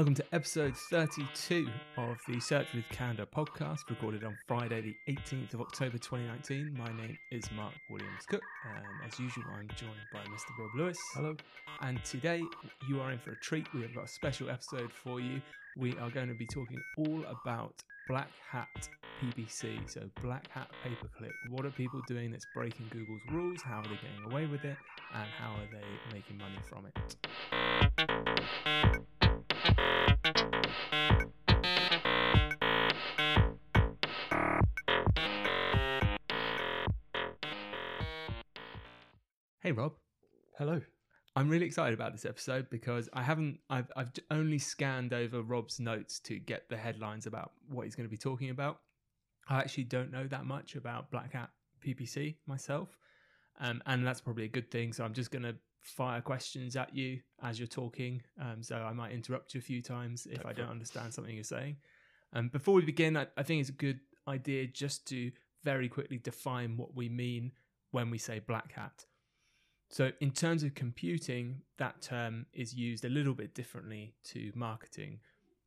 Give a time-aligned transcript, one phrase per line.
[0.00, 1.68] Welcome to episode 32
[1.98, 6.74] of the Search with Candour podcast, recorded on Friday, the 18th of October 2019.
[6.74, 10.58] My name is Mark Williams Cook, and as usual, I'm joined by Mr.
[10.58, 10.96] Rob Lewis.
[11.12, 11.36] Hello.
[11.82, 12.42] And today,
[12.88, 13.66] you are in for a treat.
[13.74, 15.42] We have got a special episode for you.
[15.76, 17.74] We are going to be talking all about
[18.08, 18.88] Black Hat
[19.22, 21.32] PPC, so Black Hat pay per click.
[21.50, 23.60] What are people doing that's breaking Google's rules?
[23.60, 24.78] How are they getting away with it?
[25.14, 25.84] And how are they
[26.16, 27.16] making money from it?
[41.50, 46.18] Really excited about this episode because I haven't I've I've only scanned over Rob's notes
[46.20, 48.80] to get the headlines about what he's going to be talking about.
[49.48, 51.50] I actually don't know that much about Black Hat
[51.84, 52.96] PPC myself,
[53.60, 54.92] um, and that's probably a good thing.
[54.92, 58.22] So I'm just going to fire questions at you as you're talking.
[58.40, 61.44] Um, so I might interrupt you a few times if I don't understand something you're
[61.44, 61.76] saying.
[62.32, 65.32] Um, before we begin, I, I think it's a good idea just to
[65.64, 67.52] very quickly define what we mean
[67.90, 69.06] when we say black hat.
[69.90, 75.18] So, in terms of computing, that term is used a little bit differently to marketing.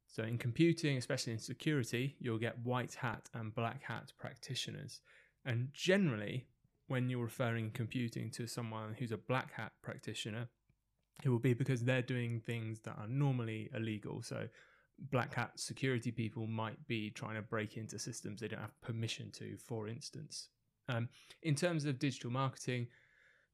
[0.08, 5.02] So, in computing, especially in security, you'll get white hat and black hat practitioners.
[5.44, 6.48] And generally,
[6.88, 10.48] when you're referring in computing to someone who's a black hat practitioner,
[11.22, 14.22] it will be because they're doing things that are normally illegal.
[14.22, 14.48] So,
[15.12, 19.32] black hat security people might be trying to break into systems they don't have permission
[19.32, 20.48] to, for instance.
[20.88, 21.10] Um,
[21.42, 22.88] in terms of digital marketing,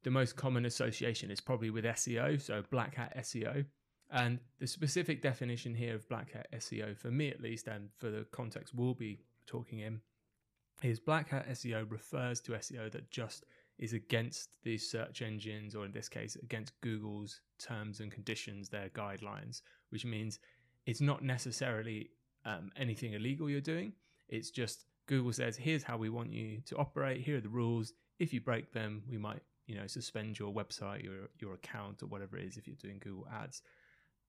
[0.03, 3.65] the most common association is probably with SEO, so black hat SEO.
[4.11, 8.09] And the specific definition here of black hat SEO, for me at least, and for
[8.09, 10.01] the context we'll be talking in,
[10.81, 13.45] is black hat SEO refers to SEO that just
[13.77, 18.89] is against the search engines, or in this case, against Google's terms and conditions, their
[18.89, 20.39] guidelines, which means
[20.85, 22.09] it's not necessarily
[22.45, 23.93] um, anything illegal you're doing.
[24.27, 27.21] It's just Google says, here's how we want you to operate.
[27.21, 27.93] Here are the rules.
[28.19, 32.07] If you break them, we might, you know, suspend your website, your your account, or
[32.07, 33.61] whatever it is if you're doing Google Ads.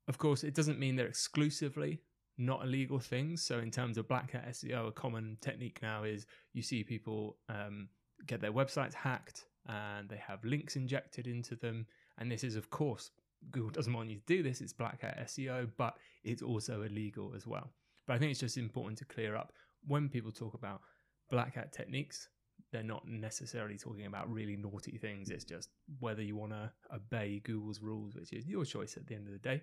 [0.07, 2.03] Of course, it doesn't mean they're exclusively
[2.37, 3.43] not illegal things.
[3.43, 7.39] So, in terms of black hat SEO, a common technique now is you see people
[7.49, 7.89] um,
[8.27, 11.87] get their websites hacked and they have links injected into them.
[12.19, 13.11] And this is, of course,
[13.51, 14.61] Google doesn't want you to do this.
[14.61, 17.73] It's black hat SEO, but it's also illegal as well.
[18.07, 19.53] But I think it's just important to clear up
[19.87, 20.83] when people talk about
[21.31, 22.29] black hat techniques,
[22.73, 25.31] they're not necessarily talking about really naughty things.
[25.31, 29.15] It's just whether you want to obey Google's rules, which is your choice at the
[29.15, 29.63] end of the day.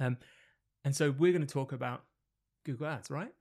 [0.00, 0.16] Um,
[0.84, 2.04] and so we're going to talk about
[2.64, 3.32] Google Ads, right?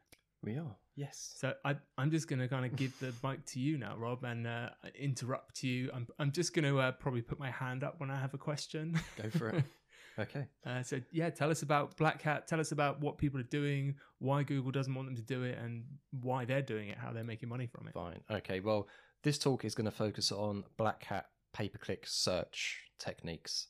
[0.44, 0.76] We are.
[0.96, 1.36] Yes.
[1.38, 4.24] So I, I'm just going to kind of give the mic to you now, Rob,
[4.24, 5.90] and uh, interrupt you.
[5.94, 8.38] I'm, I'm just going to uh, probably put my hand up when I have a
[8.38, 9.00] question.
[9.22, 9.64] Go for it.
[10.20, 10.46] okay.
[10.66, 12.48] Uh, so yeah, tell us about Black Hat.
[12.48, 15.58] Tell us about what people are doing, why Google doesn't want them to do it,
[15.58, 15.84] and
[16.22, 17.94] why they're doing it, how they're making money from it.
[17.94, 18.22] Fine.
[18.32, 18.60] Okay.
[18.60, 18.88] Well,
[19.24, 23.68] this talk is going to focus on black hat pay per click search techniques,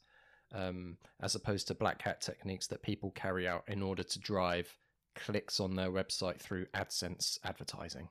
[0.54, 4.76] um, as opposed to black hat techniques that people carry out in order to drive
[5.16, 8.08] clicks on their website through AdSense advertising.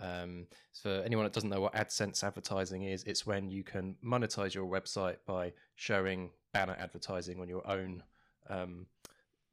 [0.00, 3.96] Um, so for anyone that doesn't know what AdSense advertising is, it's when you can
[4.04, 8.02] monetize your website by showing banner advertising on your own
[8.50, 8.86] um,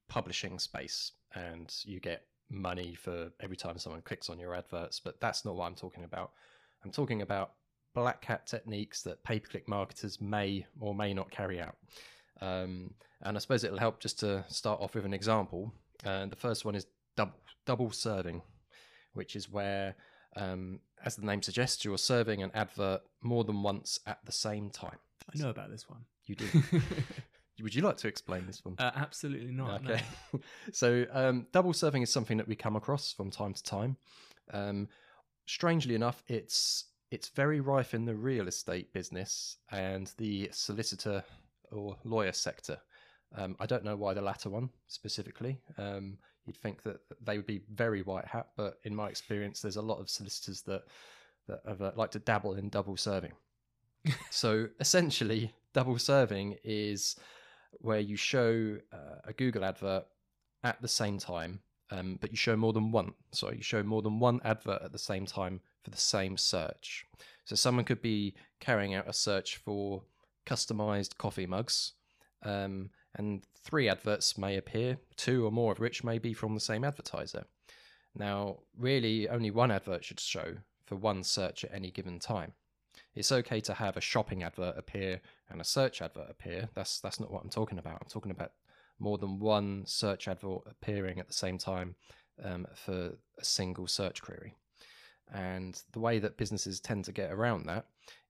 [0.10, 5.00] publishing space, and you get money for every time someone clicks on your adverts.
[5.00, 6.32] But that's not what I'm talking about.
[6.84, 7.54] I'm talking about
[7.94, 11.76] black hat techniques that pay per click marketers may or may not carry out.
[12.42, 15.74] Um, and I suppose it'll help just to start off with an example.
[16.04, 17.36] And the first one is double,
[17.66, 18.42] double serving,
[19.14, 19.96] which is where,
[20.36, 24.70] um, as the name suggests, you're serving an advert more than once at the same
[24.70, 24.98] time.
[25.34, 26.06] I know about this one.
[26.26, 26.46] You do.
[27.62, 28.76] Would you like to explain this one?
[28.80, 29.84] uh, absolutely not.
[29.84, 29.92] no.
[29.92, 30.04] Okay.
[30.72, 33.98] so um, double serving is something that we come across from time to time.
[34.52, 34.88] Um,
[35.46, 41.24] strangely enough, it's it's very rife in the real estate business and the solicitor
[41.72, 42.78] or lawyer sector.
[43.36, 45.60] Um, I don't know why the latter one specifically.
[45.78, 49.76] Um, you'd think that they would be very white hat, but in my experience, there's
[49.76, 50.84] a lot of solicitors that
[51.48, 53.34] that have, uh, like to dabble in double serving.
[54.30, 57.16] so essentially, double serving is
[57.80, 60.06] where you show uh, a Google advert
[60.64, 61.60] at the same time,
[61.90, 63.14] um, but you show more than one.
[63.32, 67.06] So you show more than one advert at the same time for the same search.
[67.46, 70.04] So someone could be carrying out a search for
[70.46, 71.94] customized coffee mugs,
[72.44, 76.60] um, and three adverts may appear, two or more of which may be from the
[76.60, 77.46] same advertiser.
[78.16, 80.56] Now, really, only one advert should show
[80.86, 82.54] for one search at any given time.
[83.16, 86.70] It's okay to have a shopping advert appear and a search advert appear.
[86.74, 88.00] That's that's not what I'm talking about.
[88.02, 88.52] I'm talking about
[89.00, 91.96] more than one search advert appearing at the same time
[92.44, 94.56] um, for a single search query.
[95.34, 97.86] And the way that businesses tend to get around that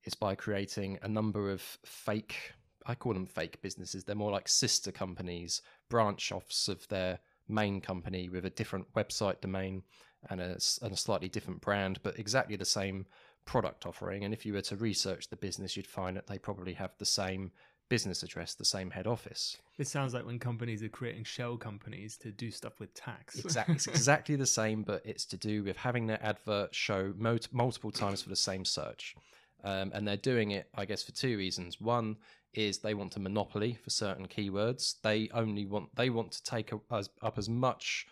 [0.06, 2.54] is by creating a number of fake,
[2.86, 4.04] I call them fake businesses.
[4.04, 9.42] They're more like sister companies, branch offs of their main company with a different website
[9.42, 9.84] domain
[10.30, 13.06] and a, and a slightly different brand, but exactly the same
[13.46, 14.24] product offering.
[14.24, 17.06] And if you were to research the business, you'd find that they probably have the
[17.06, 17.52] same
[17.90, 19.58] business address, the same head office.
[19.78, 23.38] It sounds like when companies are creating shell companies to do stuff with tax.
[23.44, 27.92] Exactly, it's exactly the same, but it's to do with having their advert show multiple
[27.92, 29.16] times for the same search.
[29.64, 31.80] Um, and they're doing it, I guess, for two reasons.
[31.80, 32.18] One
[32.54, 34.96] is they want a monopoly for certain keywords.
[35.02, 38.08] They only want they want to take up as, up as much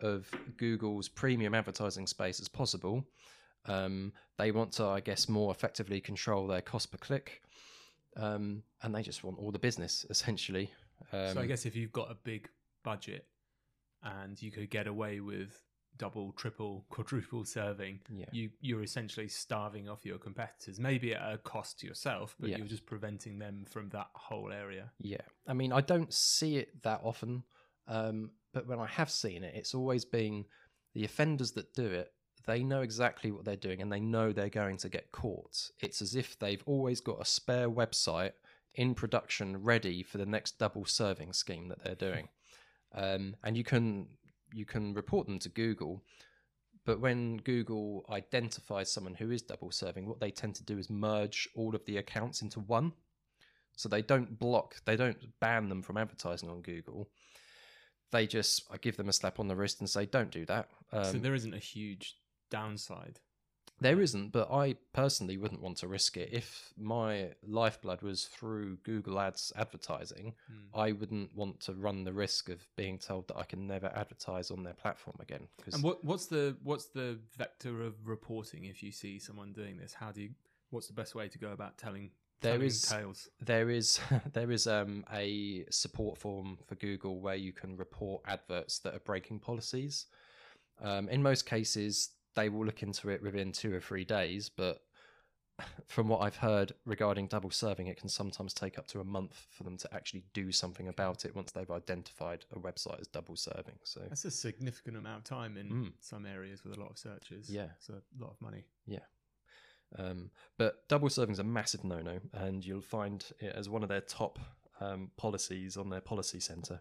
[0.00, 3.04] of Google's premium advertising space as possible.
[3.66, 7.42] Um, they want to, I guess, more effectively control their cost per click,
[8.16, 10.70] um, and they just want all the business essentially.
[11.10, 12.48] so I um, guess if you've got a big
[12.82, 13.26] budget
[14.02, 15.63] and you could get away with
[15.98, 18.26] double, triple, quadruple serving, yeah.
[18.32, 20.78] you you're essentially starving off your competitors.
[20.80, 22.58] Maybe at a cost to yourself, but yeah.
[22.58, 24.90] you're just preventing them from that whole area.
[24.98, 27.44] Yeah, I mean, I don't see it that often,
[27.88, 30.44] um, but when I have seen it, it's always been
[30.94, 32.12] the offenders that do it.
[32.46, 35.70] They know exactly what they're doing, and they know they're going to get caught.
[35.80, 38.32] It's as if they've always got a spare website
[38.74, 42.28] in production ready for the next double serving scheme that they're doing.
[42.96, 44.06] Um, and you can
[44.54, 46.02] you can report them to Google.
[46.86, 50.90] But when Google identifies someone who is double serving, what they tend to do is
[50.90, 52.92] merge all of the accounts into one.
[53.76, 57.08] So they don't block, they don't ban them from advertising on Google.
[58.12, 60.68] They just I give them a slap on the wrist and say, "Don't do that."
[60.92, 62.16] Um, so there isn't a huge
[62.50, 63.18] downside
[63.84, 66.30] there isn't, but I personally wouldn't want to risk it.
[66.32, 70.78] If my lifeblood was through Google Ads advertising, mm.
[70.78, 74.50] I wouldn't want to run the risk of being told that I can never advertise
[74.50, 75.48] on their platform again.
[75.70, 79.92] And what, what's the what's the vector of reporting if you see someone doing this?
[79.92, 80.30] How do you?
[80.70, 82.10] What's the best way to go about telling?
[82.40, 83.28] There is tales?
[83.40, 84.00] there is
[84.32, 89.00] there is um, a support form for Google where you can report adverts that are
[89.00, 90.06] breaking policies.
[90.82, 94.82] Um, in most cases, they will look into it within two or three days, but
[95.86, 99.46] from what I've heard regarding double serving, it can sometimes take up to a month
[99.50, 103.36] for them to actually do something about it once they've identified a website as double
[103.36, 103.78] serving.
[103.84, 105.92] So that's a significant amount of time in mm.
[106.00, 107.50] some areas with a lot of searches.
[107.50, 108.64] Yeah, it's a lot of money.
[108.86, 108.98] Yeah.
[109.96, 113.88] Um, but double serving is a massive no-no, and you'll find it as one of
[113.88, 114.38] their top
[114.80, 116.80] um, policies on their policy center.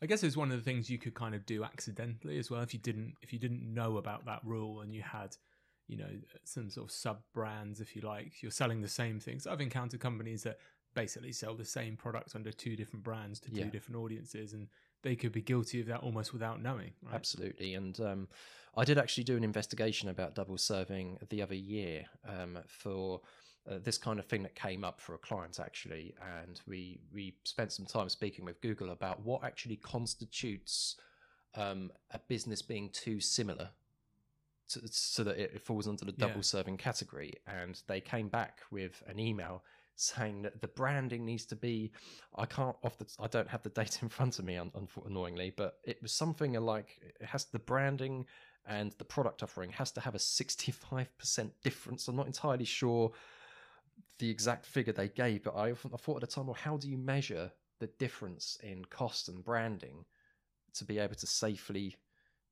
[0.00, 2.62] I guess it's one of the things you could kind of do accidentally as well
[2.62, 5.36] if you didn't if you didn't know about that rule and you had
[5.88, 6.10] you know
[6.44, 9.98] some sort of sub brands if you like you're selling the same things i've encountered
[10.00, 10.58] companies that
[10.94, 13.64] basically sell the same product under two different brands to two yeah.
[13.64, 14.68] different audiences and
[15.02, 17.14] they could be guilty of that almost without knowing right?
[17.14, 18.28] absolutely and um,
[18.76, 23.20] i did actually do an investigation about double serving the other year um, for
[23.68, 27.34] uh, this kind of thing that came up for a client actually, and we we
[27.44, 30.96] spent some time speaking with Google about what actually constitutes
[31.54, 33.70] um, a business being too similar.
[34.70, 36.42] To, so that it falls under the double yeah.
[36.42, 39.62] serving category, and they came back with an email
[39.96, 41.90] saying that the branding needs to be
[42.36, 44.70] i can't off the i don't have the data in front of me un,
[45.06, 48.24] annoyingly but it was something like it has the branding
[48.66, 53.10] and the product offering has to have a 65% difference i'm not entirely sure
[54.18, 56.88] the exact figure they gave, but I, I thought at the time, well, how do
[56.88, 60.04] you measure the difference in cost and branding
[60.74, 61.96] to be able to safely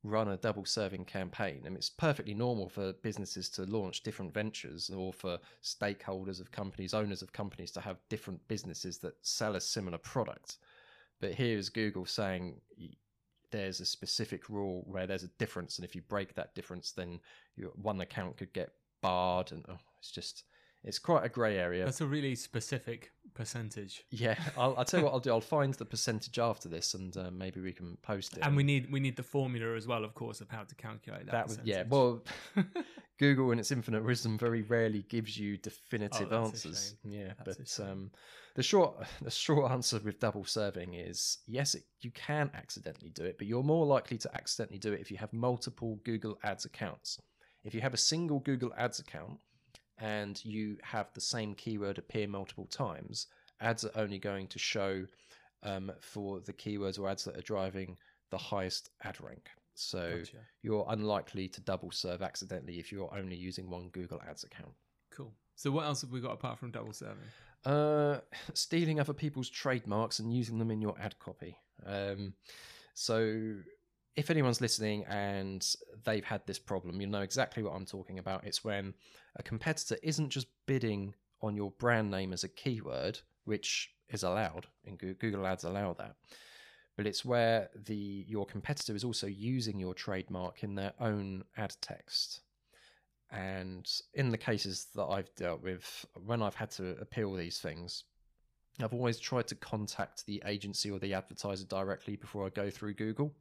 [0.02, 1.62] run a double serving campaign?
[1.64, 6.52] I mean, it's perfectly normal for businesses to launch different ventures or for stakeholders of
[6.52, 10.58] companies, owners of companies to have different businesses that sell a similar product.
[11.20, 12.60] But here's Google saying
[13.50, 17.20] there's a specific rule where there's a difference, and if you break that difference, then
[17.74, 20.44] one account could get barred, and oh, it's just
[20.86, 21.84] it's quite a grey area.
[21.84, 24.04] That's a really specific percentage.
[24.10, 25.30] Yeah, I'll, I'll tell you what I'll do.
[25.30, 28.40] I'll find the percentage after this, and uh, maybe we can post it.
[28.42, 31.26] And we need we need the formula as well, of course, of how to calculate
[31.26, 31.32] that.
[31.32, 31.82] That was yeah.
[31.88, 32.24] Well,
[33.18, 36.94] Google in its infinite wisdom very rarely gives you definitive oh, answers.
[37.04, 38.10] Yeah, that's but um,
[38.54, 43.24] the short the short answer with double serving is yes, it, you can accidentally do
[43.24, 46.64] it, but you're more likely to accidentally do it if you have multiple Google Ads
[46.64, 47.20] accounts.
[47.64, 49.38] If you have a single Google Ads account
[49.98, 53.26] and you have the same keyword appear multiple times,
[53.60, 55.06] ads are only going to show
[55.62, 57.96] um, for the keywords or ads that are driving
[58.30, 59.48] the highest ad rank.
[59.74, 60.38] So Gotcha.
[60.62, 64.72] you're unlikely to double serve accidentally if you're only using one Google Ads account.
[65.10, 65.32] Cool.
[65.54, 67.16] So what else have we got apart from double serving?
[67.64, 68.20] Uh,
[68.54, 71.56] stealing other people's trademarks and using them in your ad copy.
[71.84, 72.34] Um,
[72.94, 73.54] so,
[74.16, 75.66] if anyone's listening and
[76.04, 78.44] they've had this problem, you'll know exactly what I'm talking about.
[78.44, 78.94] It's when
[79.36, 84.66] a competitor isn't just bidding on your brand name as a keyword, which is allowed,
[84.86, 86.16] and Google Ads allow that.
[86.96, 91.74] But it's where the your competitor is also using your trademark in their own ad
[91.82, 92.40] text.
[93.30, 98.04] And in the cases that I've dealt with, when I've had to appeal these things,
[98.80, 102.94] I've always tried to contact the agency or the advertiser directly before I go through
[102.94, 103.34] Google.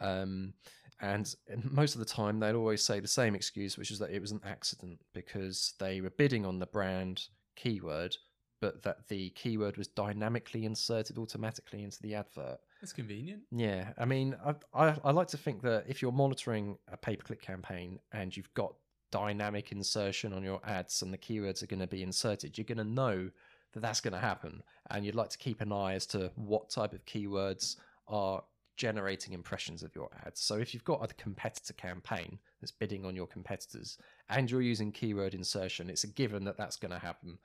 [0.00, 0.54] Um,
[1.00, 1.34] and
[1.70, 4.32] most of the time, they'd always say the same excuse, which is that it was
[4.32, 7.24] an accident because they were bidding on the brand
[7.54, 8.16] keyword,
[8.60, 12.58] but that the keyword was dynamically inserted automatically into the advert.
[12.80, 13.42] That's convenient.
[13.50, 17.16] Yeah, I mean, I, I, I like to think that if you're monitoring a pay
[17.16, 18.74] per click campaign and you've got
[19.10, 22.78] dynamic insertion on your ads and the keywords are going to be inserted, you're going
[22.78, 23.30] to know
[23.72, 24.62] that that's going to happen.
[24.90, 27.76] And you'd like to keep an eye as to what type of keywords
[28.08, 28.42] are
[28.76, 30.40] generating impressions of your ads.
[30.40, 34.92] So if you've got a competitor campaign that's bidding on your competitors and you're using
[34.92, 37.38] keyword insertion, it's a given that that's going to happen.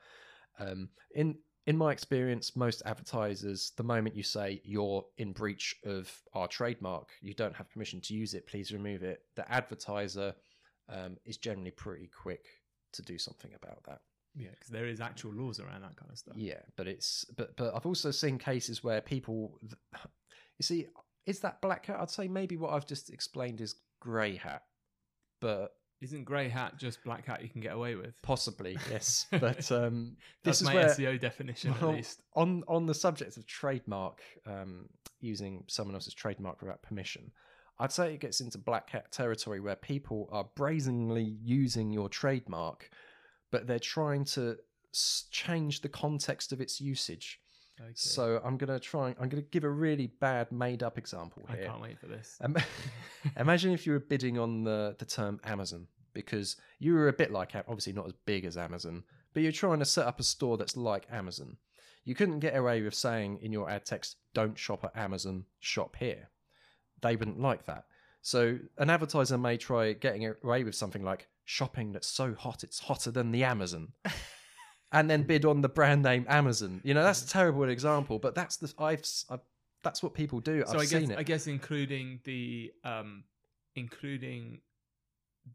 [0.59, 1.35] Um, in
[1.67, 7.09] in my experience, most advertisers, the moment you say you're in breach of our trademark,
[7.21, 9.21] you don't have permission to use it, please remove it.
[9.35, 10.33] The advertiser
[10.89, 12.45] um, is generally pretty quick
[12.93, 14.01] to do something about that.
[14.35, 16.35] Yeah, because there is actual laws around that kind of stuff.
[16.37, 19.59] Yeah, but it's but but I've also seen cases where people,
[20.57, 20.87] you see,
[21.25, 21.99] is that black hat?
[21.99, 24.63] I'd say maybe what I've just explained is grey hat,
[25.39, 28.19] but Isn't grey hat just black hat you can get away with?
[28.21, 29.27] possibly yes.
[29.31, 32.21] but um, That's this is my where SEO definition well, at least.
[32.35, 37.31] on on the subject of trademark, um, using someone else's trademark without permission.
[37.79, 42.89] I'd say it gets into black hat territory where people are brazenly using your trademark,
[43.51, 44.57] but they're trying to
[45.31, 47.40] change the context of its usage.
[47.83, 47.93] Okay.
[47.95, 49.15] So I'm gonna try.
[49.19, 51.63] I'm gonna give a really bad made up example here.
[51.63, 52.37] I can't wait for this.
[52.41, 52.55] Um,
[53.37, 57.31] imagine if you were bidding on the, the term Amazon because you were a bit
[57.31, 60.57] like, obviously not as big as Amazon, but you're trying to set up a store
[60.57, 61.57] that's like Amazon.
[62.03, 65.95] You couldn't get away with saying in your ad text, don't shop at Amazon, shop
[65.97, 66.29] here.
[67.01, 67.85] They wouldn't like that.
[68.21, 72.79] So an advertiser may try getting away with something like shopping that's so hot it's
[72.79, 73.89] hotter than the Amazon.
[74.91, 76.81] and then bid on the brand name Amazon.
[76.83, 79.39] You know, that's a terrible example, but that's the I've, I've
[79.83, 80.63] that's what people do.
[80.65, 81.17] so I've I guess seen it.
[81.19, 83.23] I guess including the um
[83.75, 84.61] including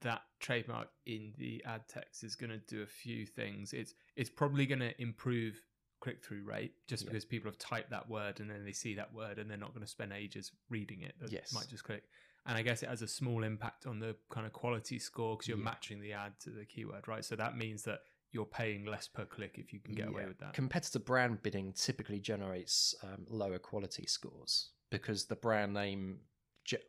[0.00, 3.72] that trademark in the ad text is going to do a few things.
[3.72, 5.60] It's it's probably going to improve
[6.00, 7.10] click through rate just Yeah.
[7.10, 9.72] because people have typed that word and then they see that word and they're not
[9.72, 11.14] going to spend ages reading it.
[11.20, 11.52] They Yes.
[11.54, 12.04] might just click.
[12.44, 15.48] And I guess it has a small impact on the kind of quality score because
[15.48, 15.64] you're Yeah.
[15.64, 17.24] matching the ad to the keyword, right?
[17.24, 18.00] So that means that
[18.32, 20.52] you're paying less per click if you can get away with that.
[20.52, 26.18] Competitor brand bidding typically generates um, lower quality scores because the brand name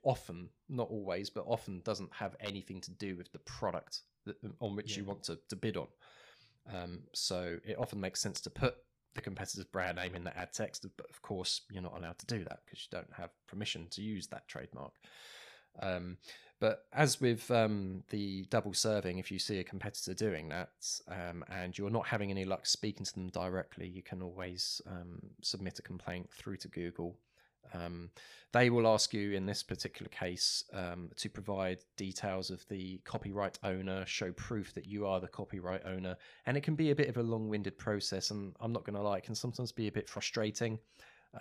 [0.04, 4.76] often, not always, but often doesn't have anything to do with the product that, on
[4.76, 5.88] which you want to, to bid on.
[6.74, 8.76] Um, so it often makes sense to put
[9.14, 12.26] the competitor's brand name in the ad text, but of course you're not allowed to
[12.26, 14.94] do that because you don't have permission to use that trademark.
[15.82, 16.18] Um,
[16.60, 20.70] but as with um, the double serving, if you see a competitor doing that
[21.08, 25.20] um, and you're not having any luck speaking to them directly, you can always um,
[25.42, 27.16] submit a complaint through to Google.
[27.74, 28.10] Um,
[28.54, 33.60] they will ask you in this particular case um, to provide details of the copyright
[33.64, 37.10] owner, show proof that you are the copyright owner, and it can be a bit
[37.10, 38.32] of a long winded process.
[38.32, 40.80] And I'm not going to lie, it can sometimes be a bit frustrating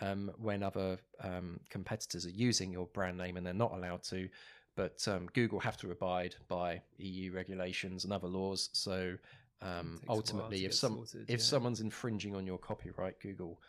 [0.00, 4.28] um, when other um, competitors are using your brand name and they're not allowed to.
[4.76, 8.68] But um, Google have to abide by EU regulations and other laws.
[8.72, 9.16] So
[9.62, 11.44] um, Takes a while ultimately, if some sorted, if yeah.
[11.44, 13.60] someone's infringing on your copyright, Google,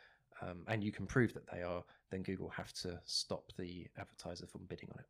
[0.42, 4.46] um, and you can prove that they are, then Google have to stop the advertiser
[4.46, 5.06] from bidding on it.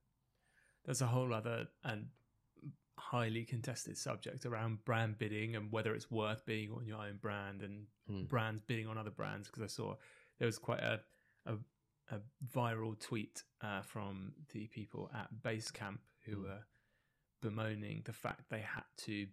[0.86, 2.06] there's a whole other and
[3.00, 7.62] highly contested subject around brand bidding and whether it's worth being on your own brand
[7.62, 8.24] and Hmm.
[8.24, 9.96] brands bidding on other brands because I saw
[10.40, 11.02] there was quite a
[11.46, 11.56] a,
[12.12, 12.20] a
[12.56, 16.44] viral tweet uh, from the people at Basecamp who Hmm.
[16.44, 16.60] were
[17.42, 19.28] bemoaning the fact they had to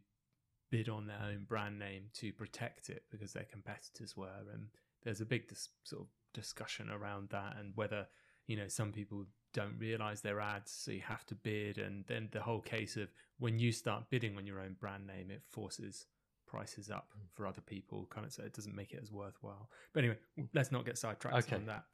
[0.70, 4.68] bid on their own brand name to protect it because their competitors were and
[5.02, 8.06] there's a big dis- sort of discussion around that and whether
[8.46, 12.28] you know some people don't realize their ads so you have to bid and then
[12.32, 16.06] the whole case of when you start bidding on your own brand name it forces
[16.46, 17.20] prices up Hmm.
[17.32, 19.70] for other people, kind of so it doesn't make it as worthwhile.
[19.92, 20.18] But anyway,
[20.52, 21.56] let's not get sidetracked Okay.
[21.56, 21.84] on that.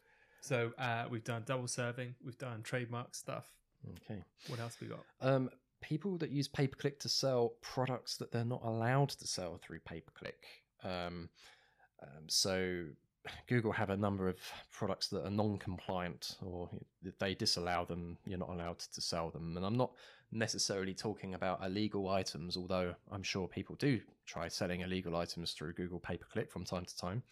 [0.41, 3.47] So uh, we've done double serving, we've done trademark stuff.
[4.05, 4.23] Okay.
[4.49, 5.05] What else we got?
[5.21, 9.27] Um, people that use pay per click to sell products that they're not allowed to
[9.27, 10.47] sell through pay per click.
[10.83, 11.29] Um,
[12.03, 12.85] um, so
[13.49, 14.39] Google have a number of
[14.73, 16.71] products that are non-compliant, or
[17.19, 19.57] they disallow them, you're not allowed to sell them.
[19.57, 19.93] And I'm not
[20.33, 25.75] necessarily talking about illegal items, although I'm sure people do try selling illegal items through
[25.75, 27.23] Google pay per click from time to time.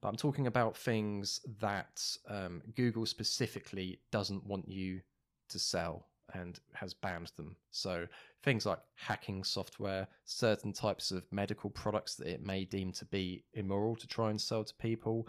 [0.00, 5.00] But I'm talking about things that um, Google specifically doesn't want you
[5.48, 7.56] to sell and has banned them.
[7.70, 8.06] So
[8.42, 13.44] things like hacking software, certain types of medical products that it may deem to be
[13.54, 15.26] immoral to try and sell to people,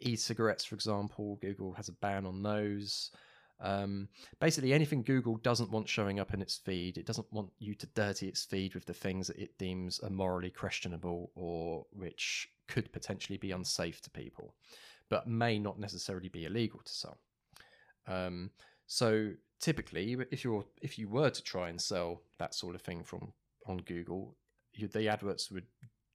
[0.00, 3.10] e-cigarettes, for example, Google has a ban on those.
[3.60, 4.08] Um,
[4.40, 7.86] basically, anything Google doesn't want showing up in its feed, it doesn't want you to
[7.86, 12.92] dirty its feed with the things that it deems are morally questionable or which could
[12.92, 14.54] potentially be unsafe to people,
[15.08, 17.18] but may not necessarily be illegal to sell.
[18.06, 18.50] Um,
[18.86, 23.02] so typically, if you're if you were to try and sell that sort of thing
[23.02, 23.32] from
[23.66, 24.36] on Google,
[24.72, 25.66] you, the adverts would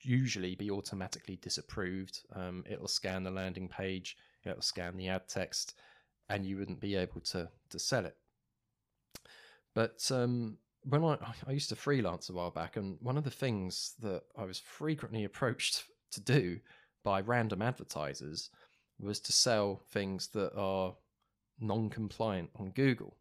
[0.02, 2.22] usually be automatically disapproved.
[2.34, 5.76] Um, it'll scan the landing page, it'll scan the ad text,
[6.30, 8.18] and you wouldn't be able to to sell it.
[9.74, 13.32] But um, when I I used to freelance a while back, and one of the
[13.32, 16.60] things that I was frequently approached to do
[17.04, 18.50] by random advertisers
[19.00, 20.96] was to sell things that are
[21.60, 23.18] non-compliant on Google.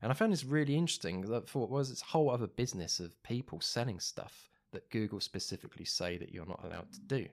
[0.00, 1.22] And I found this really interesting.
[1.22, 5.84] That I thought was this whole other business of people selling stuff that Google specifically
[5.84, 7.26] say that you're not allowed to do.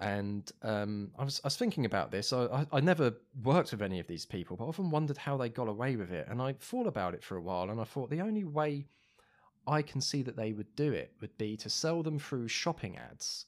[0.00, 2.32] And um, I was I was thinking about this.
[2.32, 3.12] I, I I never
[3.44, 6.10] worked with any of these people, but I often wondered how they got away with
[6.10, 6.26] it.
[6.28, 8.86] And I thought about it for a while, and I thought the only way
[9.66, 12.96] I can see that they would do it would be to sell them through shopping
[12.96, 13.44] ads,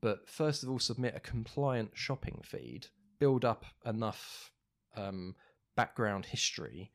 [0.00, 2.86] but first of all submit a compliant shopping feed,
[3.18, 4.52] build up enough
[4.96, 5.34] um,
[5.74, 6.92] background history,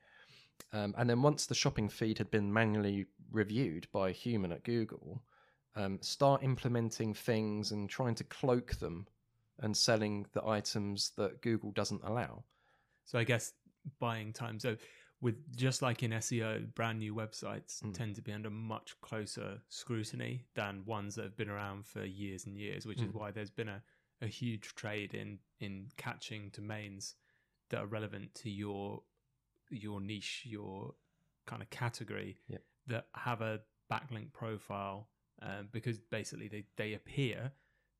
[0.71, 4.63] um, and then once the shopping feed had been manually reviewed by a human at
[4.63, 5.21] Google,
[5.75, 9.07] um, start implementing things and trying to cloak them
[9.59, 12.43] and selling the items that Google doesn't allow.
[13.05, 13.53] So I guess
[13.99, 14.59] buying time.
[14.59, 14.75] So
[15.21, 17.93] with just like in SEO, brand new websites Mm.
[17.93, 22.45] tend to be under much closer scrutiny than ones that have been around for years
[22.45, 23.15] and years, which is Mm.
[23.15, 23.81] why there's been a,
[24.21, 27.15] a huge trade in in catching domains
[27.69, 29.03] that are relevant to your
[29.69, 30.93] your niche, your
[31.45, 32.63] kind of category Yep.
[32.87, 35.09] that have a backlink profile
[35.41, 37.51] um, because basically they, they appear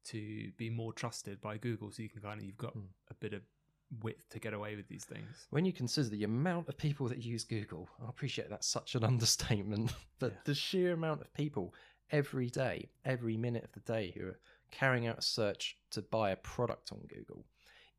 [0.05, 1.91] to be more trusted by Google.
[1.91, 2.87] So you can kind of you've got Mm.
[3.09, 3.41] a bit of
[4.01, 5.47] width to get away with these things.
[5.51, 9.03] When you consider the amount of people that use Google, I appreciate that's such an
[9.11, 10.37] understatement, but Yeah.
[10.45, 11.73] the sheer amount of people
[12.09, 14.39] every day, every minute of the day who are
[14.71, 17.45] carrying out a search to buy a product on Google,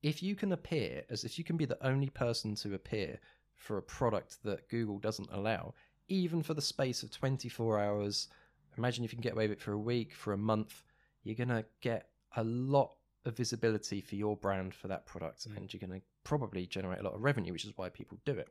[0.03, 3.19] if you can appear as if you can be the only person to appear
[3.55, 5.75] for a product that Google doesn't allow,
[6.09, 8.29] even for the space of 24 hours,
[8.77, 10.83] imagine if you can get away with it for a week, for a month,
[11.23, 15.57] you're going to get a lot of visibility for your brand for that product Mm.
[15.57, 18.33] and you're going to probably generate a lot of revenue, which is why people do
[18.33, 18.49] it.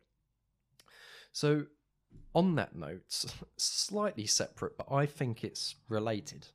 [1.31, 1.65] So,
[2.35, 3.25] on that note,
[3.57, 6.47] slightly separate, but I think it's related.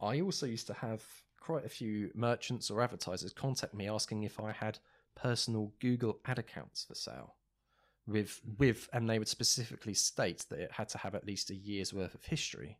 [0.00, 1.02] I also used to have
[1.40, 4.78] quite a few merchants or advertisers contact me asking if I had
[5.14, 7.36] personal Google ad accounts for sale.
[8.06, 11.54] With with and they would specifically state that it had to have at least a
[11.54, 12.78] year's worth of history.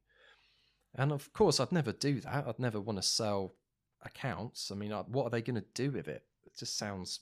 [0.95, 2.47] And of course, I'd never do that.
[2.47, 3.55] I'd never want to sell
[4.03, 4.71] accounts.
[4.71, 6.23] I mean, I- what are they going to do with it?
[6.47, 7.21] It just sounds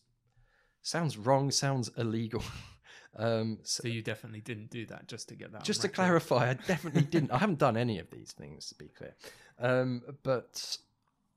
[0.82, 1.50] sounds wrong.
[1.50, 2.42] Sounds illegal.
[3.16, 5.64] um, so So you definitely didn't do that just to get that.
[5.64, 5.94] just to record.
[5.96, 7.30] clarify, I definitely didn't.
[7.30, 9.14] I haven't done any of these things, to be clear.
[9.58, 10.76] Um, but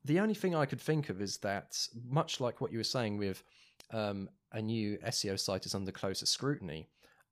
[0.03, 3.17] the only thing I could think of is that, much like what you were saying
[3.17, 3.41] with
[3.91, 6.88] um, a new SEO site is under closer scrutiny,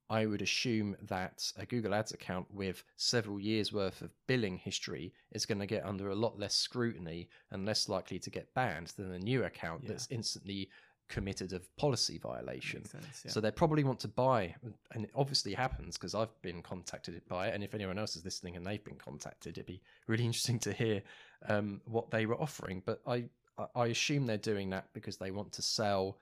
[0.08, 5.12] I would assume that a Google Ads account with several years worth of billing history
[5.32, 8.88] is going to get under a lot less scrutiny and less likely to get banned
[8.96, 9.88] than a new account Yeah.
[9.88, 10.68] that's instantly
[11.08, 12.84] committed of policy violation.
[12.84, 13.30] Sense, yeah.
[13.32, 14.54] So they probably want to buy,
[14.92, 17.54] and it obviously happens because I've been contacted by it.
[17.54, 20.72] And if anyone else is listening and they've been contacted, it'd be really interesting to
[20.72, 21.02] hear
[21.48, 22.80] um, what they were offering.
[22.84, 23.24] But I,
[23.58, 26.18] I- I assume they're doing that because they want to sell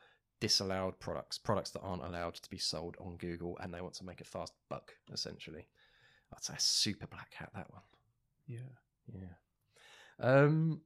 [0.49, 4.05] disallowed products, products that aren't allowed to be sold on Google, and they want to
[4.05, 5.67] make a fast buck, essentially.
[6.31, 7.83] That's a super black hat, that one.
[8.47, 8.59] yeah.
[9.13, 9.35] Yeah.
[10.21, 10.81] Um,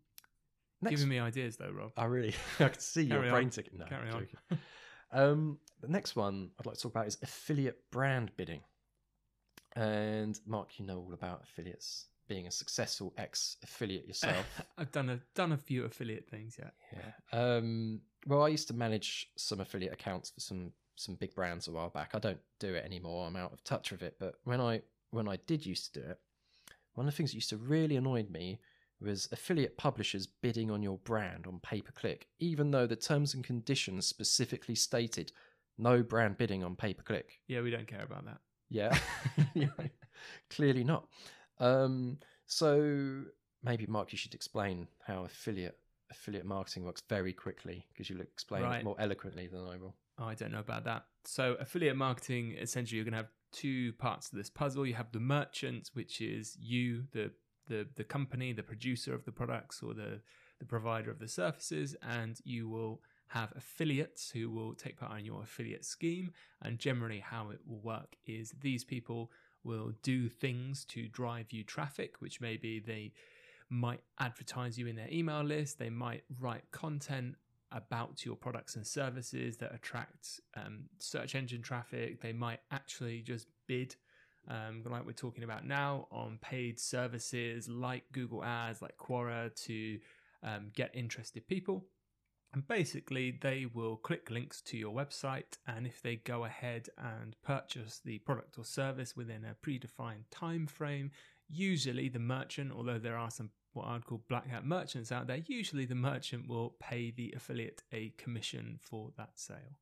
[0.83, 1.93] next, Giving me ideas though, Rob.
[1.97, 3.79] I really, I can see your brain ticking.
[3.79, 4.27] No, Carry on.
[5.13, 8.61] Um, the next one I'd like to talk about is affiliate brand bidding.
[9.77, 12.07] And Mark, you know all about affiliates.
[12.29, 14.47] being a successful ex affiliate yourself.
[14.79, 16.71] I've done a done a few affiliate things, yeah.
[16.93, 17.39] yeah.
[17.41, 21.73] Um, well, I used to manage some affiliate accounts for some some big brands a
[21.73, 22.11] while back.
[22.15, 23.27] I don't do it anymore.
[23.27, 24.17] I'm out of touch with it.
[24.21, 26.19] But when I when I did used to do it,
[26.95, 28.61] one of the things that used to really annoy me
[29.01, 33.33] was affiliate publishers bidding on your brand on pay per click, even though the terms
[33.33, 35.33] and conditions specifically stated
[35.79, 37.41] no brand bidding on pay per click.
[37.47, 38.39] Yeah, we don't care about that.
[38.71, 38.99] Yeah,
[40.51, 41.09] clearly not.
[41.59, 43.23] Um, so
[43.63, 45.79] maybe Mark, you should explain how affiliate
[46.11, 48.81] affiliate marketing works very quickly because you'll explain Right.
[48.81, 49.95] it more eloquently than I will.
[50.19, 51.07] Oh, I don't know about that.
[51.25, 54.87] So, affiliate marketing essentially, you're going to have two parts to this puzzle.
[54.87, 57.33] You have the merchant, which is you, the
[57.67, 60.21] the the company, the producer of the products, or the
[60.59, 65.25] the provider of the services, and you will have affiliates who will take part in
[65.27, 66.33] your affiliate scheme.
[66.63, 69.31] And generally, how it will work is these people
[69.63, 73.13] will do things to drive you traffic, which maybe they
[73.71, 77.37] might advertise you in their email list, they might write content
[77.73, 82.21] about your products and services that attract um, search engine traffic.
[82.21, 83.95] They might actually just bid,
[84.49, 89.99] um, like we're talking about now, on paid services like Google Ads, like Quora, to
[90.43, 91.85] um, get interested people.
[92.55, 97.37] And basically, they will click links to your website, and if they go ahead and
[97.45, 101.11] purchase the product or service within a predefined time frame,
[101.49, 105.41] usually the merchant, although there are some what I'd call black hat merchants out there,
[105.47, 109.79] usually the merchant will pay the affiliate a commission for that sale.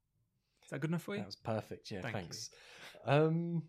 [0.62, 1.20] Is that good enough for you?
[1.20, 1.90] That was perfect.
[1.90, 2.50] Yeah, Thank thanks.
[3.05, 3.62] Um,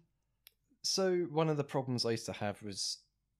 [0.83, 2.97] so one of the problems I used to have was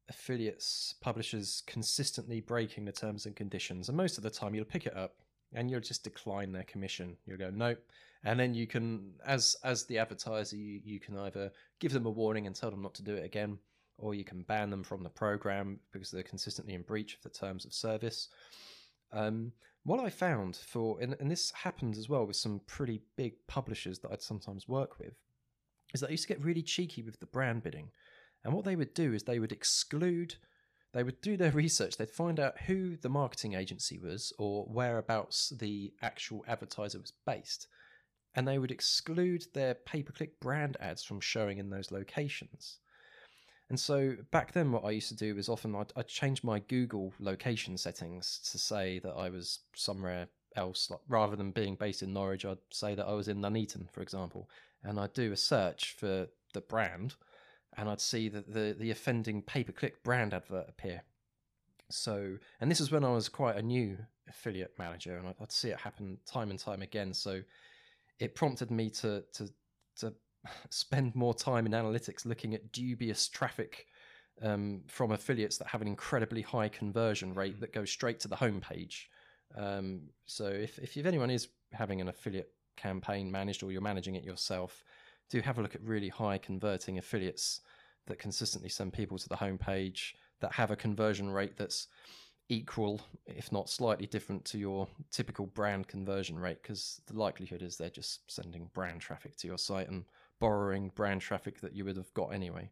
[0.10, 4.86] affiliates, publishers consistently breaking the terms and conditions, and most of the time you'll pick
[4.86, 5.16] it up
[5.54, 7.18] and you'll just decline their commission.
[7.26, 7.80] You'll go nope,
[8.24, 12.12] and then you can, as as the advertiser, you, you can either give them a
[12.12, 13.58] warning and tell them not to do it again,
[13.98, 17.30] or you can ban them from the program because they're consistently in breach of the
[17.30, 18.30] terms of service.
[19.12, 23.34] Um, what I found for, and, and this happened as well with some pretty big
[23.48, 25.14] publishers that I'd sometimes work with,
[25.94, 27.90] is that I used to get really cheeky with the brand bidding.
[28.44, 30.36] And what they would do is they would exclude,
[30.94, 35.54] they would do their research, they'd find out who the marketing agency was or whereabouts
[35.58, 37.68] the actual advertiser was based.
[38.36, 42.80] And they would exclude their pay per click brand ads from showing in those locations.
[43.70, 46.60] And so back then, what I used to do was often I'd, I'd change my
[46.60, 50.90] Google location settings to say that I was somewhere else.
[50.90, 54.02] Like rather than being based in Norwich, I'd say that I was in Nuneaton, for
[54.02, 54.50] example.
[54.84, 57.16] And I'd do a search for the brand,
[57.76, 61.04] and I'd see that the the offending pay per click brand advert appear.
[61.90, 63.98] So, and this is when I was quite a new
[64.30, 67.14] affiliate manager, and I'd, I'd see it happen time and time again.
[67.14, 67.42] So,
[68.20, 69.50] it prompted me to to
[69.98, 70.14] to
[70.70, 73.88] spend more time in analytics looking at dubious traffic
[74.42, 78.36] um, from affiliates that have an incredibly high conversion rate that goes straight to the
[78.36, 79.06] homepage.
[79.56, 84.24] Um, so if, if anyone is having an affiliate campaign managed or you're managing it
[84.24, 84.84] yourself,
[85.30, 87.62] do have a look at really high converting affiliates
[88.06, 91.88] that consistently send people to the homepage that have a conversion rate that's
[92.50, 97.76] equal, if not slightly different, to your typical brand conversion rate, because the likelihood is
[97.76, 100.06] they're just sending brand traffic to your site and
[100.40, 102.70] borrowing brand traffic that you would have got anyway.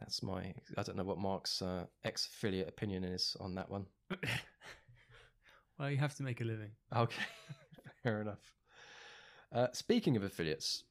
[0.00, 0.54] That's my.
[0.78, 3.86] I don't know what Mark's uh, ex affiliate opinion is on that one.
[5.78, 6.70] well, you have to make a living.
[6.94, 7.22] Okay,
[8.02, 8.54] fair enough.
[9.52, 10.84] Uh, speaking of affiliates,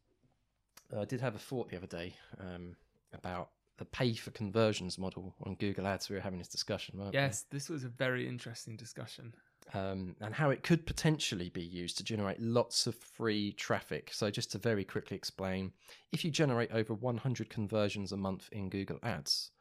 [0.95, 2.75] I did have a thought the other day um,
[3.13, 6.09] about the pay for conversions model on Google Ads.
[6.09, 7.19] We were having this discussion, weren't we?
[7.19, 9.33] Yes, this was a very interesting discussion.
[9.73, 14.11] Um, and how it could potentially be used to generate lots of free traffic.
[14.13, 15.71] So, just to very quickly explain,
[16.11, 19.51] if you generate over 100 conversions a month in Google Ads,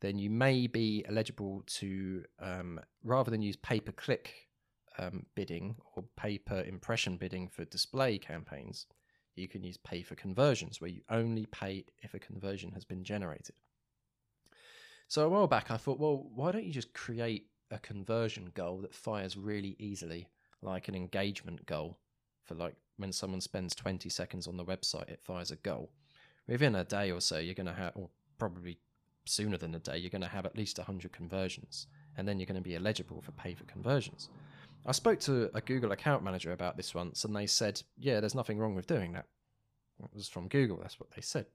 [0.00, 4.48] then you may be eligible to, um, rather than use pay per click
[4.98, 8.86] um, bidding or pay per impression bidding for display campaigns,
[9.36, 13.04] you can use pay for conversions, where you only pay if a conversion has been
[13.04, 13.54] generated.
[15.08, 18.78] So, a while back, I thought, well, why don't you just create a conversion goal
[18.78, 20.28] that fires really easily,
[20.62, 21.98] like an engagement goal
[22.44, 25.90] for like when someone spends 20 seconds on the website, it fires a goal.
[26.46, 28.78] Within a day or so, you're going to have, or probably
[29.24, 32.46] sooner than a day, you're going to have at least 100 conversions, and then you're
[32.46, 34.30] going to be eligible for pay for conversions.
[34.86, 38.34] I spoke to a Google account manager about this once, and they said, yeah, there's
[38.34, 39.26] nothing wrong with doing that.
[40.02, 41.46] It was from Google, that's what they said.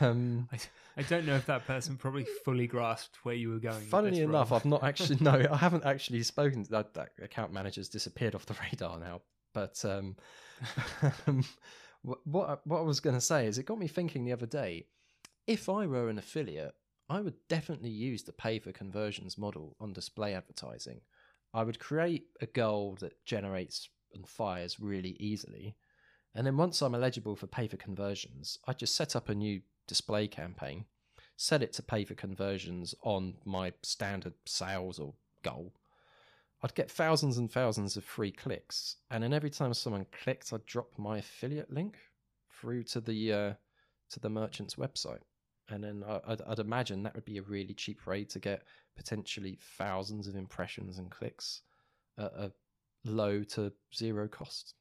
[0.00, 0.58] Um, I,
[0.96, 3.86] I don't know if that person probably fully grasped where you were going.
[3.86, 6.64] Funnily enough, I've not actually no, I haven't actually spoken.
[6.64, 9.22] To, that, that account manager's disappeared off the radar now.
[9.54, 10.16] But um,
[12.02, 14.46] what what what I was going to say is, it got me thinking the other
[14.46, 14.86] day.
[15.46, 16.74] If I were an affiliate,
[17.08, 21.00] I would definitely use the pay for conversions model on display advertising.
[21.54, 25.76] I would create a goal that generates and fires really easily.
[26.34, 29.62] And then once I'm eligible for pay for conversions, I just set up a new
[29.86, 30.84] display campaign,
[31.36, 35.72] set it to pay for conversions on my standard sales or goal.
[36.62, 40.66] I'd get thousands and thousands of free clicks, and then every time someone clicked, I'd
[40.66, 41.96] drop my affiliate link
[42.50, 43.52] through to the uh,
[44.10, 45.22] to the merchant's website,
[45.68, 48.62] and then I'd, I'd imagine that would be a really cheap way to get
[48.96, 51.62] potentially thousands of impressions and clicks
[52.18, 52.52] at a
[53.04, 54.74] low to zero cost.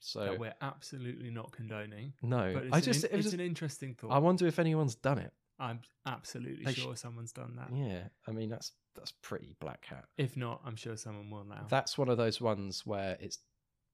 [0.00, 2.14] So that we're absolutely not condoning.
[2.22, 4.10] no, But it's, I an, just it was it's an interesting thought.
[4.10, 5.32] I wonder if anyone's done it.
[5.58, 7.68] I'm absolutely They sh- sure someone's done that.
[7.72, 10.06] Yeah, I mean that's that's pretty black hat.
[10.16, 11.66] If not, I'm sure someone will now.
[11.68, 13.38] That's one of those ones where it's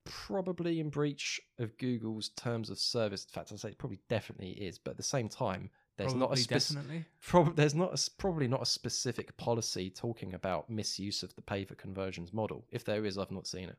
[0.05, 3.25] probably in breach of Google's terms of service.
[3.25, 6.27] In fact, I'd say it probably definitely is, but at the same time, there's not
[6.27, 7.05] a Probably, definitely.
[7.23, 11.65] Prob- there's not a, probably not a specific policy talking about misuse of the pay
[11.65, 12.67] for conversions model.
[12.71, 13.79] If there is, I've not seen it.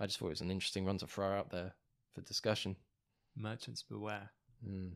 [0.00, 1.74] I just thought it was an interesting one to throw out there
[2.14, 2.74] for discussion.
[3.36, 4.30] Merchants beware.
[4.66, 4.92] Mm.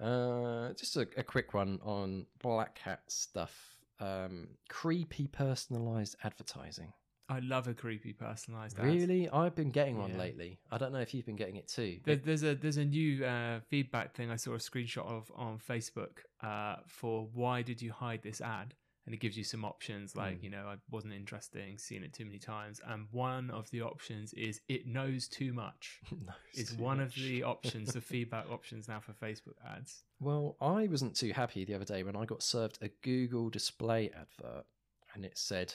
[0.00, 3.54] Uh, just a, a quick one on Black Hat stuff.
[3.98, 6.92] Um, creepy personalized advertising.
[7.28, 8.84] I love a creepy personalized ad.
[8.84, 10.18] Really, I've been getting one Yeah.
[10.18, 10.60] lately.
[10.70, 11.98] I don't know if you've been getting it too.
[12.04, 15.58] There, there's a there's a new uh, feedback thing I saw a screenshot of on
[15.58, 18.74] Facebook uh, for why did you hide this ad,
[19.06, 20.42] and it gives you some options like Mm.
[20.42, 23.80] you know I wasn't interested, in seen it too many times, and one of the
[23.82, 26.00] options is it knows too much.
[26.26, 30.02] No, Is too one of the options, the feedback options now for Facebook ads.
[30.20, 34.10] Well, I wasn't too happy the other day when I got served a Google display
[34.10, 34.66] advert
[35.14, 35.74] and it said,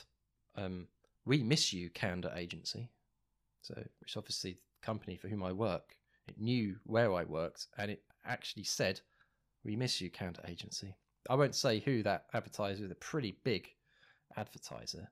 [0.56, 0.88] um,
[1.26, 2.90] We miss you, Candour Agency.
[3.62, 5.96] So, which obviously the company for whom I work,
[6.28, 9.00] it knew where I worked and it actually said,
[9.64, 10.96] We miss you, Candour Agency.
[11.30, 13.68] I won't say who that advertiser is, a pretty big
[14.38, 15.10] advertiser.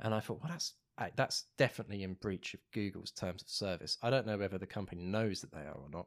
[0.00, 0.74] And I thought, well, that's
[1.16, 3.98] that's definitely in breach of Google's terms of service.
[4.02, 6.06] I don't know whether the company knows that they are or not,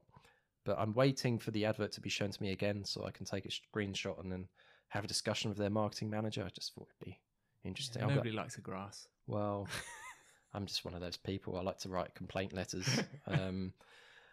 [0.65, 3.25] but I'm waiting for the advert to be shown to me again so I can
[3.25, 4.47] take a screenshot and then
[4.89, 6.43] have a discussion with their marketing manager.
[6.45, 7.19] I just thought it'd be
[7.65, 8.01] interesting.
[8.01, 9.07] Got- Nobody likes a grass.
[9.27, 9.67] well,
[10.53, 11.57] I'm just one of those people.
[11.57, 12.87] I like to write complaint letters.
[13.27, 13.73] Um,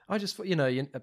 [0.08, 1.00] I just thought, you know, you- uh,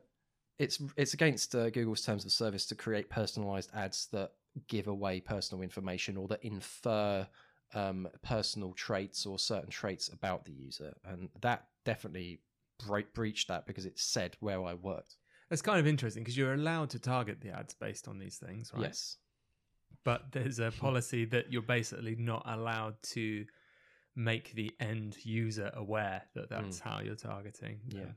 [0.62, 4.34] it's it's against uh, Google's terms of service to create personalized ads that
[4.68, 7.28] give away personal information or that infer
[7.74, 12.42] um, personal traits or certain traits about the user, and that definitely
[12.86, 15.16] bre- breached that because it said where I worked.
[15.50, 18.72] That's kind of interesting because you're allowed to target the ads based on these things,
[18.74, 18.84] right?
[18.84, 19.18] Yes.
[20.04, 23.46] but there's a policy that you're basically not allowed to
[24.16, 27.80] make the end user aware that that's how you're targeting.
[27.90, 27.98] Hmm.
[27.98, 28.12] Yeah.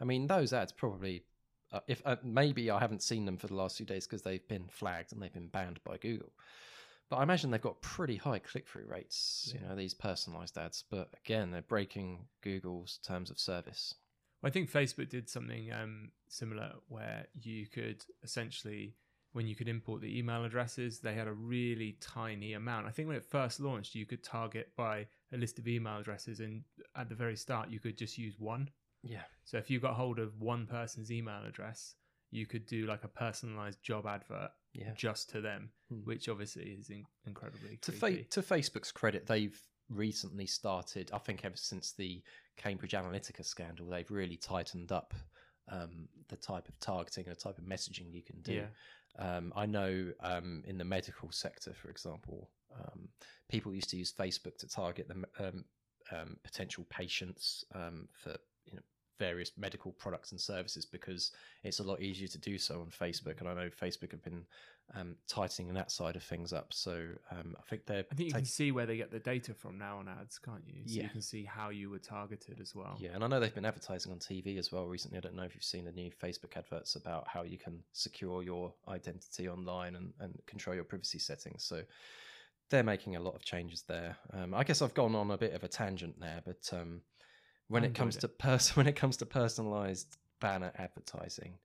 [0.00, 1.24] I mean, those ads probably,
[1.72, 4.46] uh, if uh, maybe I haven't seen them for the last few days because they've
[4.48, 6.32] been flagged and they've been banned by Google.
[7.08, 10.84] But I imagine they've got pretty high click through rates, you know, these personalized ads.
[10.88, 13.94] But again, they're breaking Google's terms of service.
[14.40, 18.94] Well, I think Facebook did something um, similar where you could essentially,
[19.32, 22.86] when you could import the email addresses, they had a really tiny amount.
[22.86, 26.38] I think when it first launched, you could target by a list of email addresses,
[26.38, 26.62] and
[26.96, 28.70] at the very start, you could just use one.
[29.02, 29.22] Yeah.
[29.44, 31.94] So if you got hold of one person's email address,
[32.30, 34.92] you could do like a personalized job advert Yeah.
[34.94, 36.04] just to them, Hmm.
[36.04, 41.44] which obviously is in- incredibly To, fa- to Facebook's credit, they've recently started, I think
[41.44, 42.22] ever since the
[42.56, 45.14] Cambridge Analytica scandal, they've really tightened up
[45.68, 48.54] um, the type of targeting and the type of messaging you can do.
[48.54, 48.68] Yeah.
[49.18, 53.08] Um, I know um, in the medical sector, for example, um,
[53.48, 55.64] people used to use Facebook to target the um,
[56.12, 58.82] um, potential patients um, for you know,
[59.18, 61.30] various medical products and services because
[61.62, 63.40] it's a lot easier to do so on Facebook.
[63.40, 64.46] And I know Facebook have been
[64.94, 66.72] um, tightening that side of things up.
[66.72, 69.52] So um, I think they're I think you can see where they get the data
[69.52, 70.82] from now on ads, can't you?
[70.86, 71.02] So Yeah.
[71.04, 72.96] you can see how you were targeted as well.
[72.98, 75.18] Yeah, and I know they've been advertising on TV as well recently.
[75.18, 78.42] I don't know if you've seen the new Facebook adverts about how you can secure
[78.42, 81.62] your identity online and, and control your privacy settings.
[81.62, 81.82] So
[82.70, 84.16] they're making a lot of changes there.
[84.32, 87.02] Um, I guess I've gone on a bit of a tangent there, but um,
[87.70, 91.58] when it comes enjoyed to pers- when it comes to personalized banner advertising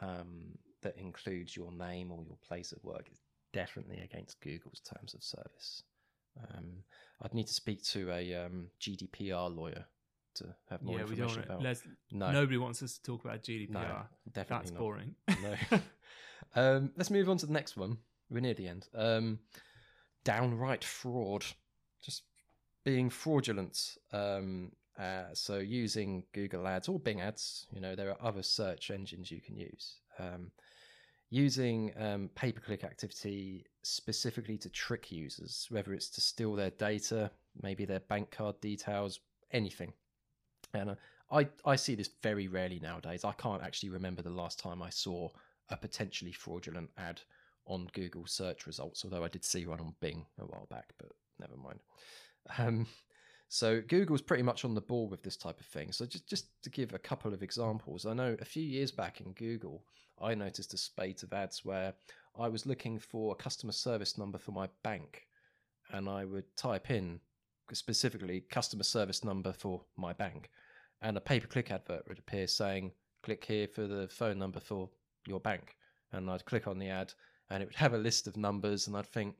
[0.00, 3.20] um, that includes your name or your place of work, it's
[3.52, 5.82] definitely against Google's terms of service.
[6.38, 6.84] Um,
[7.22, 9.86] I'd need to speak to a um, GDPR lawyer
[10.34, 11.62] to have more yeah, we don't information want about.
[11.62, 13.72] let's, no, Nobody wants us to talk about GDPR.
[13.72, 14.78] no, definitely That's not.
[14.78, 15.14] boring.
[15.42, 15.54] No.
[16.60, 17.98] um, let's move on to the next one.
[18.30, 18.86] We're near the end.
[18.94, 19.38] Um,
[20.24, 21.44] downright fraud,
[22.02, 22.22] just
[22.84, 23.96] being fraudulent.
[24.12, 28.90] Um, uh, so using Google Ads or Bing Ads, you know, there are other search
[28.90, 29.96] engines you can use.
[30.18, 30.50] Um,
[31.30, 36.70] using um, pay per click activity specifically to trick users, whether it's to steal their
[36.70, 37.30] data,
[37.62, 39.92] maybe their bank card details, anything.
[40.74, 40.94] And uh,
[41.30, 43.24] I, I see this very rarely nowadays.
[43.24, 45.30] I can't actually remember the last time I saw
[45.70, 47.22] a potentially fraudulent ad
[47.64, 51.12] on Google search results, although I did see one on Bing a while back, but
[51.40, 51.80] never mind.
[52.58, 52.86] Um,
[53.52, 55.92] so Google's pretty much on the ball with this type of thing.
[55.92, 59.20] So just just to give a couple of examples, I know a few years back
[59.20, 59.84] in Google,
[60.18, 61.92] I noticed a spate of ads where
[62.34, 65.26] I was looking for a customer service number for my bank,
[65.90, 67.20] and I would type in
[67.74, 70.48] specifically customer service number for my bank,
[71.02, 74.88] and a pay-per-click advert would appear saying, "Click here for the phone number for
[75.26, 75.76] your bank,"
[76.10, 77.12] and I'd click on the ad,
[77.50, 79.36] and it would have a list of numbers, and I'd think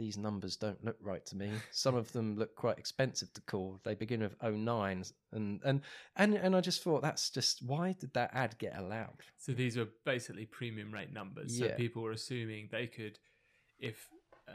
[0.00, 1.50] these numbers don't look right to me.
[1.72, 3.78] Some of them look quite expensive to call.
[3.84, 5.82] They begin with 09 and and
[6.16, 9.20] and and I just thought that's just why did that ad get allowed?
[9.36, 11.58] So these are basically premium rate numbers.
[11.58, 13.18] So people were assuming they could,
[13.78, 14.08] if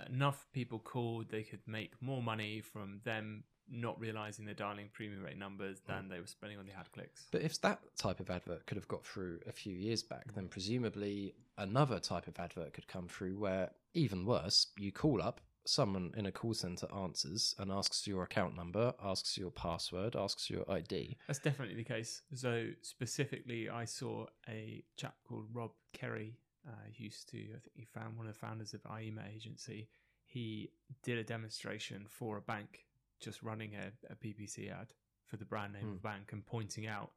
[0.10, 5.24] enough people called, they could make more money from them not realizing they're dialing premium
[5.24, 5.86] rate numbers Mm.
[5.88, 7.28] than they were spending on the ad clicks.
[7.32, 10.48] But if that type of advert could have got through a few years back, then
[10.48, 16.14] presumably another type of advert could come through where, even worse, you call up, someone
[16.16, 20.70] in a call center answers and asks your account number, asks your password, asks your
[20.70, 21.18] ID.
[21.26, 22.22] That's definitely the case.
[22.36, 26.38] So specifically, I saw a chap called Rob Kerry.
[26.68, 29.88] Uh, used to, I think he found one of the founders of Ayima agency.
[30.26, 30.72] He
[31.04, 32.85] did a demonstration for a bank,
[33.20, 34.94] just running a, a PPC ad
[35.26, 37.12] for the brand name of the bank and pointing out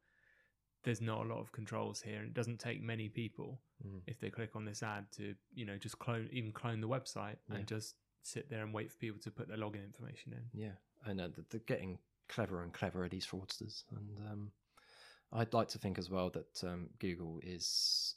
[0.83, 4.01] there's not a lot of controls here, and it doesn't take many people Mm.
[4.07, 7.37] if they click on this ad to, you know, just clone, even clone the website
[7.49, 7.55] Yeah.
[7.55, 10.49] and just sit there and wait for people to put their login information in.
[10.53, 10.73] Yeah,
[11.05, 13.85] I know that they're getting cleverer and cleverer, these fraudsters.
[13.95, 14.51] And um,
[15.31, 18.15] I'd like to think as well that um, Google is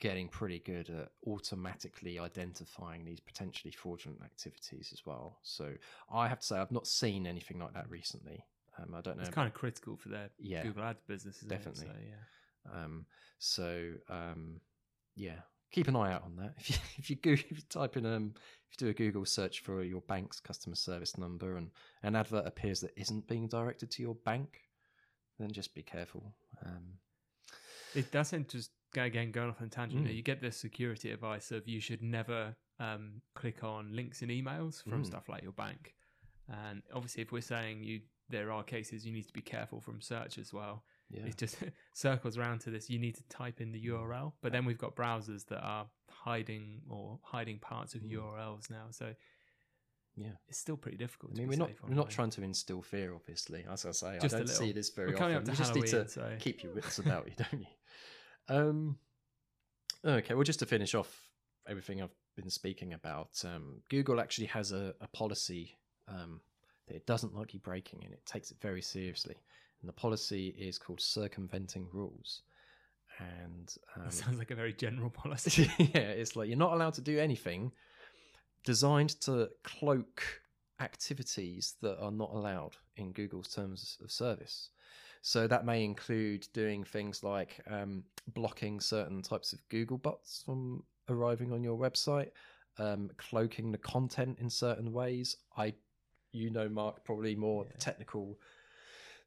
[0.00, 5.38] getting pretty good at automatically identifying these potentially fraudulent activities as well.
[5.42, 5.72] So
[6.12, 8.44] I have to say, I've not seen anything like that recently.
[8.78, 9.22] Um, I don't know.
[9.22, 11.86] It's kind of critical for their Yeah, Google Ads business, definitely.
[11.86, 11.92] it?
[11.92, 12.82] So, yeah.
[12.82, 13.06] Um,
[13.38, 14.60] so um,
[15.16, 16.54] yeah, keep an eye out on that.
[16.58, 18.34] If you if you go if you type in um
[18.70, 21.70] if you do a Google search for your bank's customer service number and
[22.02, 24.60] an advert appears that isn't being directed to your bank,
[25.38, 26.34] then just be careful.
[26.64, 26.98] Um,
[27.94, 30.06] It doesn't just again going off on a tangent.
[30.06, 30.14] Mm.
[30.14, 34.82] You get this security advice of you should never um, click on links in emails
[34.82, 35.06] from Mm.
[35.06, 35.94] stuff like your bank.
[36.48, 40.00] And obviously, if we're saying you, there are cases you need to be careful from
[40.00, 40.84] search as well.
[41.10, 41.56] yeah, It just
[41.94, 42.88] circles around to this.
[42.90, 46.82] You need to type in the URL, but then we've got browsers that are hiding
[46.88, 48.12] or hiding parts of Mm.
[48.12, 48.86] URLs now.
[48.90, 49.14] So
[50.16, 50.30] yeah.
[50.48, 51.32] it's still pretty difficult.
[51.34, 53.64] I mean, we're not we're not trying to instill fear, obviously.
[53.70, 55.46] As I say, Just I don't see this very often.
[55.46, 57.66] you just need to so keep your wits about you, don't you?
[58.50, 58.98] Um,
[60.04, 61.30] okay, well, just to finish off
[61.68, 66.40] everything I've been speaking about, um, Google actually has a, a policy um,
[66.88, 69.36] that it doesn't like you breaking, and it takes it very seriously.
[69.80, 72.42] And the policy is called circumventing rules.
[73.18, 75.70] And um, sounds like a very general policy.
[75.78, 77.72] yeah, it's like you're not allowed to do anything
[78.64, 80.22] designed to cloak
[80.80, 84.70] activities that are not allowed in Google's terms of service.
[85.22, 90.82] So that may include doing things like um, blocking certain types of Google bots from
[91.08, 92.30] arriving on your website,
[92.78, 95.36] um, cloaking the content in certain ways.
[95.56, 95.74] I,
[96.32, 97.76] you know, Mark, probably more Yeah.
[97.78, 98.38] technical.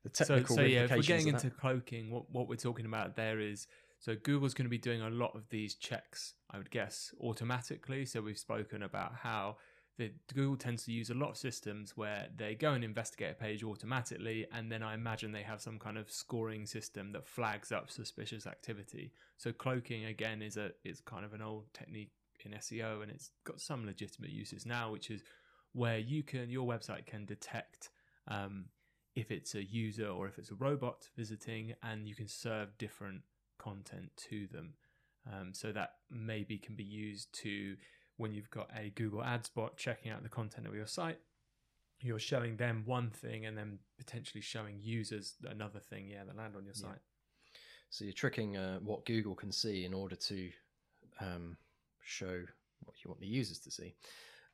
[0.03, 1.43] The so, technical so yeah, if we're getting of that.
[1.45, 3.67] into cloaking, what, what we're talking about there is
[3.99, 8.05] so Google's going to be doing a lot of these checks, I would guess, automatically.
[8.05, 9.57] So we've spoken about how
[9.97, 13.35] the Google tends to use a lot of systems where they go and investigate a
[13.35, 17.71] page automatically, and then I imagine they have some kind of scoring system that flags
[17.71, 19.11] up suspicious activity.
[19.37, 22.11] So cloaking again is a is kind of an old technique
[22.43, 25.21] in SEO, and it's got some legitimate uses now, which is
[25.73, 27.89] where you can your website can detect
[28.27, 28.65] um,
[29.15, 33.21] if it's a user or if it's a robot visiting, and you can serve different
[33.59, 34.73] content to them.
[35.31, 37.77] Um, so that maybe can be used to
[38.17, 41.19] when you've got a Google Ads bot checking out the content of your site,
[41.99, 46.55] you're showing them one thing and then potentially showing users another thing, yeah, that land
[46.55, 46.89] on your Yeah.
[46.89, 47.01] site.
[47.89, 50.51] So you're tricking uh, what Google can see in order to
[51.19, 51.57] um,
[52.03, 52.43] show
[52.85, 53.95] what you want the users to see.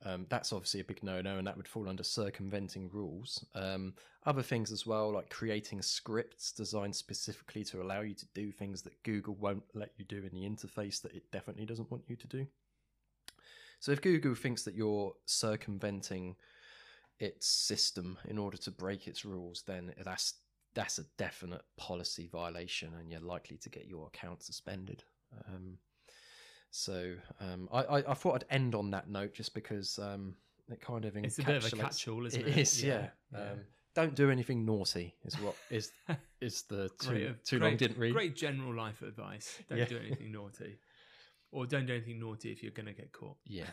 [0.05, 3.45] Um, that's obviously a big no-no, and that would fall under circumventing rules.
[3.53, 8.51] Um, other things as well, like creating scripts designed specifically to allow you to do
[8.51, 12.03] things that Google won't let you do in the interface that it definitely doesn't want
[12.07, 12.47] you to do.
[13.79, 16.35] So if Google thinks that you're circumventing
[17.19, 20.35] its system in order to break its rules, then that's
[20.75, 25.03] that's a definite policy violation, and you're likely to get your account suspended.
[25.47, 25.77] Um,
[26.71, 30.35] so um, I, I, I thought I'd end on that note just because um,
[30.71, 32.47] it kind of It's a bit of a catch-all, isn't it?
[32.47, 33.07] It is, yeah.
[33.33, 33.39] Yeah.
[33.39, 33.59] Um,
[33.95, 35.91] don't do anything naughty is what is
[36.39, 38.13] is the too, Great- too great- long didn't read.
[38.13, 39.57] Great general life advice.
[39.67, 39.85] Don't Yeah.
[39.85, 40.77] do anything naughty.
[41.51, 43.37] Or don't do anything naughty if you're going to get caught.
[43.45, 43.65] Yeah,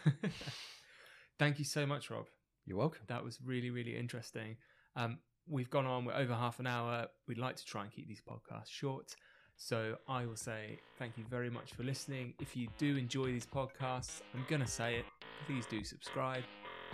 [1.38, 2.26] Thank you so much, Rob.
[2.64, 3.02] you're welcome.
[3.08, 4.56] That was really, really interesting.
[4.96, 7.06] Um, we've gone on, we're over half an hour.
[7.28, 9.14] We'd like to try and keep these podcasts short.
[9.58, 12.34] So I will say thank you very much for listening.
[12.40, 15.04] If you do enjoy these podcasts, I'm going to say it,
[15.46, 16.44] please do subscribe.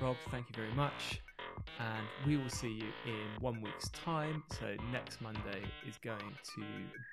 [0.01, 1.23] Rob, thank you very much.
[1.81, 4.43] And we will see you in one week's time.
[4.59, 6.65] So next Monday is going to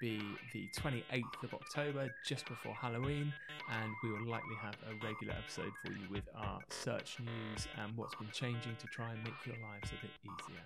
[0.02, 0.22] be
[0.54, 3.34] the 28th of October, just before Halloween.
[3.72, 7.96] And we will likely have a regular episode for you with our search news and
[7.96, 10.64] what's been changing to try and make your lives a bit easier.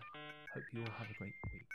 [0.54, 1.66] Hope you all have a great week.